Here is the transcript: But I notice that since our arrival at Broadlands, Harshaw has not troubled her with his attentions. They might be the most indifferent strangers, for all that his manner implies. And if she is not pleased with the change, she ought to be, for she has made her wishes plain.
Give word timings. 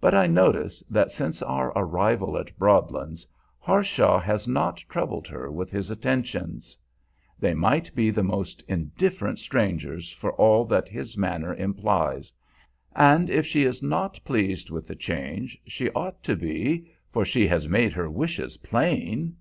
But 0.00 0.14
I 0.14 0.28
notice 0.28 0.80
that 0.88 1.10
since 1.10 1.42
our 1.42 1.72
arrival 1.76 2.38
at 2.38 2.56
Broadlands, 2.56 3.26
Harshaw 3.58 4.20
has 4.20 4.46
not 4.46 4.76
troubled 4.88 5.26
her 5.26 5.50
with 5.50 5.72
his 5.72 5.90
attentions. 5.90 6.78
They 7.36 7.52
might 7.52 7.92
be 7.92 8.10
the 8.10 8.22
most 8.22 8.62
indifferent 8.68 9.40
strangers, 9.40 10.12
for 10.12 10.32
all 10.34 10.64
that 10.66 10.86
his 10.88 11.16
manner 11.18 11.52
implies. 11.52 12.32
And 12.94 13.28
if 13.28 13.44
she 13.44 13.64
is 13.64 13.82
not 13.82 14.20
pleased 14.24 14.70
with 14.70 14.86
the 14.86 14.94
change, 14.94 15.58
she 15.66 15.90
ought 15.94 16.22
to 16.22 16.36
be, 16.36 16.86
for 17.10 17.24
she 17.24 17.48
has 17.48 17.66
made 17.66 17.92
her 17.94 18.08
wishes 18.08 18.58
plain. 18.58 19.36